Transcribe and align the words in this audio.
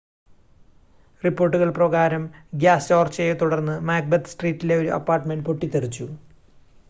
റിപ്പോർട്ടുകൾ 1.23 1.69
പ്രകാരം 1.75 2.23
ഗ്യാസ് 2.55 2.89
ചോർച്ചയെത്തുടർന്ന് 2.89 3.75
മാക്ബെത്ത് 3.89 4.31
സ്ട്രീറ്റിലെ 4.33 4.77
ഒരു 4.81 4.91
അപ്പാർട്ട്മെൻ്റ് 4.97 5.47
പൊട്ടിത്തെറിച്ചു 5.49 6.07